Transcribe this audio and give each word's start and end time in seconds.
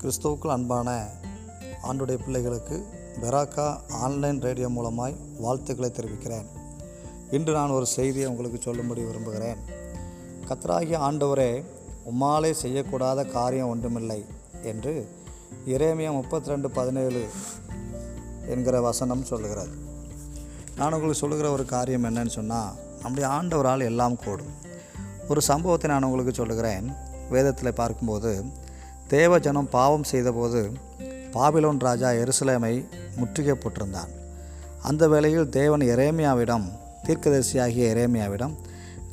கிறிஸ்துவுக்குள் 0.00 0.54
அன்பான 0.54 1.08
ஆண்டுடைய 1.82 2.18
பிள்ளைகளுக்கு 2.24 2.86
பெராக்கா 3.20 3.66
ஆன்லைன் 3.90 4.40
ரேடியோ 4.40 4.68
மூலமாய் 4.68 5.14
வாழ்த்துக்களை 5.38 5.90
தெரிவிக்கிறேன். 5.90 6.46
இன்று 7.30 7.52
நான் 7.52 7.70
ஒரு 7.70 7.86
செய்தியை 7.86 8.28
உங்களுக்கு 8.30 8.58
சொல்லும்படி 8.62 9.02
விரும்புகிறேன். 9.02 9.56
கத்தராகிய 10.48 10.98
ஆண்டவரே 11.08 11.64
உம்மாலே 12.10 12.54
செய்யக்கூடாத 12.62 13.30
காரியம் 13.30 13.68
ஒன்றுமில்லை 13.68 14.24
என்று 14.62 14.94
இறைமையா 15.66 16.12
முப்பத்தி 16.12 16.48
ரெண்டு 16.48 16.70
பதினேழு 16.70 17.22
என்கிற 18.48 18.80
வசனம் 18.80 19.24
சொல்லுகிறது. 19.24 19.74
நான் 20.76 20.92
உங்களுக்கு 20.92 21.20
சொல்லுகிற 21.20 21.50
ஒரு 21.50 21.64
காரியம் 21.64 22.04
என்னன்னு 22.04 22.36
சொன்னால் 22.38 22.72
நம்முடைய 23.02 23.28
ஆண்டவரால் 23.38 23.88
எல்லாம் 23.90 24.16
கூடும். 24.16 24.54
ஒரு 25.28 25.42
சம்பவத்தை 25.42 25.90
நான் 25.90 26.02
உங்களுக்கு 26.02 26.34
சொல்லுகிறேன். 26.34 26.86
வேதத்தில் 27.30 27.78
பார்க்கும்போது 27.82 28.44
தேவ 29.08 29.38
ஜனம் 29.38 29.68
பாவம் 29.68 30.04
செய்தபோது 30.04 30.72
பாபிலோன் 31.32 31.78
ராஜா 31.78 32.08
எருசலேமை 32.10 32.84
முற்றுகை 33.16 33.54
போட்டிருந்தான். 33.54 34.10
அந்த 34.82 35.08
வேளையில் 35.08 35.48
தேவன் 35.48 35.80
எரேமியாவிடம் 35.80 36.64
தீர்க்கதரிசியாகிய 37.04 37.84
எரேமியாவிடம் 37.94 38.54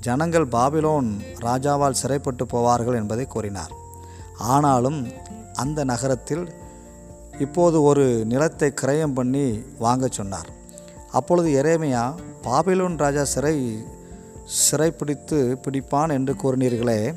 ஜனங்கள் 0.00 0.46
பாபிலோன் 0.46 1.08
ராஜாவால் 1.40 2.00
சிறைப்பட்டு 2.02 2.44
போவார்கள் 2.44 2.94
என்பதை 2.94 3.26
கூறினார். 3.26 3.72
ஆனாலும் 4.38 5.06
அந்த 5.52 5.84
நகரத்தில் 5.84 6.52
இப்போது 7.38 7.82
ஒரு 7.82 8.24
நிலத்தை 8.24 8.72
கிரயம் 8.80 9.14
பண்ணி 9.14 9.64
வாங்கச் 9.78 10.12
சொன்னார். 10.12 10.48
அப்பொழுது 11.10 11.62
எரேமியா 11.62 12.14
பாபிலோன் 12.42 12.96
ராஜா 12.96 13.24
சிறை 13.24 13.84
சிறைப்பிடித்து 14.44 15.58
பிடிப்பான் 15.64 16.10
என்று 16.10 16.34
கூறினீர்களே 16.42 17.14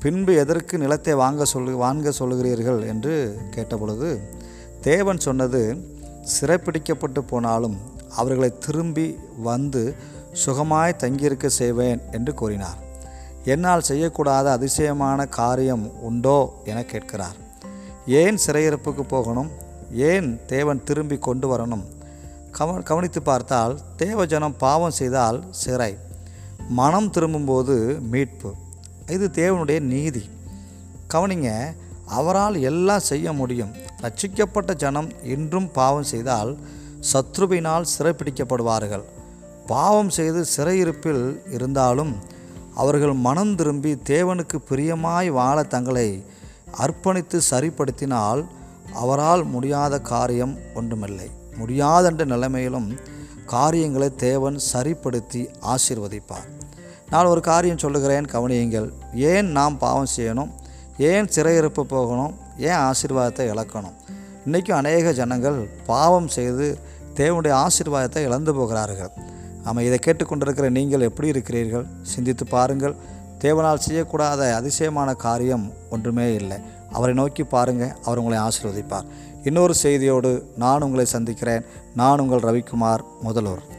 பின்பு 0.00 0.34
எதற்கு 0.34 0.78
நிலத்தை 0.78 1.14
வாங்க 1.14 1.44
சொல்லு 1.44 1.76
வாங்க 1.76 2.12
சொல்லுகிறீர்கள் 2.18 2.86
என்று 2.86 3.40
கேட்டபொழுது 3.54 4.20
தேவன் 4.80 5.18
சொன்னது 5.18 5.84
சிறைப்பிடிக்கப்பட்டு 6.40 7.18
போனாலும் 7.18 7.76
அவர்களை 8.08 8.58
திரும்பி 8.58 9.18
வந்து 9.42 9.94
சுகமாய் 10.46 10.96
தங்கியிருக்க 10.96 11.48
செய்வேன் 11.48 12.00
என்று 12.12 12.34
கூறினார். 12.34 12.78
என்னால் 13.44 13.88
செய்யக்கூடாத 13.88 14.44
அதிசயமான 14.44 15.26
காரியம் 15.26 16.00
உண்டோ? 16.00 16.62
என 16.64 16.84
கேட்கிறார். 16.84 17.36
ஏன் 18.06 18.38
சிறையிருப்புக்கு 18.46 19.02
போகணும்? 19.08 19.50
ஏன் 19.92 20.40
தேவன் 20.46 20.84
திரும்பி 20.84 21.18
கொண்டு 21.18 21.56
வரணும்? 21.56 21.84
கவ 22.58 22.82
கவனித்து 22.82 23.22
பார்த்தால் 23.22 23.78
தேவஜனம் 23.98 24.58
பாவம் 24.58 24.90
செய்தால் 24.90 25.44
சிறை 25.50 25.96
மனம் 26.68 27.10
திரும்பும்போது 27.10 27.98
மீட்பு. 28.10 28.54
இது 29.10 29.30
தேவனுடைய 29.34 29.80
நீதி. 29.80 30.28
கவனிங்க 31.14 31.76
அவரால் 32.06 32.56
எல்லாம் 32.60 33.00
செய்ய 33.00 33.32
முடியும். 33.32 33.72
ரட்சிக்கப்பட்ட 34.02 34.74
ஜனம் 34.74 35.22
இன்றும் 35.22 35.72
பாவம் 35.72 36.08
செய்தால் 36.12 36.58
சத்ருவினால் 37.12 37.86
சிறைப்பிடிக்கப்படுவார்கள். 37.98 39.04
பாவம் 39.66 40.10
செய்து 40.10 40.44
சிறையிருப்பில் 40.56 41.52
இருந்தாலும் 41.52 42.16
அவர்கள் 42.74 43.12
மனம் 43.12 43.54
திரும்பி 43.54 43.92
தேவனுக்கு 43.94 44.58
பிரியமாய் 44.70 45.28
வாழ 45.28 45.62
தங்களை 45.62 46.24
அர்ப்பணித்து 46.78 47.40
சரிப்படுத்தினால் 47.50 48.46
அவரால் 48.94 49.44
முடியாத 49.44 50.00
காரியம் 50.00 50.58
ஒன்றுமில்லை. 50.74 51.30
முடியாதென்ற 51.58 52.24
நிலைமையிலும் 52.24 52.98
காரியங்களை 53.46 54.14
தேவன் 54.14 54.58
சரிப்படுத்தி 54.58 55.48
ஆசிர்வதிப்பார். 55.60 56.55
நான் 57.10 57.26
ஒரு 57.26 57.40
காரியம் 57.40 57.78
சொல்லுகிறேன் 57.78 58.24
கவனியுங்கள். 58.24 58.90
ஏன் 59.14 59.46
நாம் 59.46 59.78
பாவம் 59.78 60.12
செய்யணும்? 60.16 60.50
ஏன் 60.98 61.28
சிறையிருப்பு 61.34 61.80
போகணும்? 61.80 62.34
ஏன் 62.58 62.78
ஆசீர்வாதத்தை 62.78 63.44
இழக்கணும்? 63.52 63.96
இன்றைக்கும் 64.44 64.76
அநேக 64.76 65.12
ஜனங்கள் 65.12 65.68
பாவம் 65.86 66.28
செய்து 66.28 66.78
தேவனுடைய 67.14 67.66
ஆசீர்வாதத்தை 67.66 68.22
இழந்து 68.22 68.54
போகிறார்கள். 68.54 69.12
ஆமாம் 69.64 69.84
இதை 69.84 69.98
கேட்டுக்கொண்டிருக்கிற 70.06 70.70
நீங்கள் 70.70 71.00
எப்படி 71.00 71.28
இருக்கிறீர்கள்? 71.28 71.86
சிந்தித்து 72.02 72.46
பாருங்கள். 72.46 72.96
தேவனால் 73.38 73.84
செய்யக்கூடாத 73.88 74.52
அதிசயமான 74.54 75.14
காரியம் 75.14 75.72
ஒன்றுமே 75.90 76.34
இல்லை. 76.34 76.58
அவரை 76.92 77.14
நோக்கி 77.14 77.44
பாருங்கள் 77.44 77.94
அவர் 78.04 78.18
உங்களை 78.18 78.38
ஆசீர்வதிப்பார். 78.38 79.08
இன்னொரு 79.44 79.74
செய்தியோடு 79.74 80.52
நான் 80.56 80.82
உங்களை 80.82 81.04
சந்திக்கிறேன். 81.04 81.64
நான் 81.94 82.20
உங்கள் 82.20 82.38
ரவிக்குமார் 82.38 83.04
முதல்வர். 83.22 83.75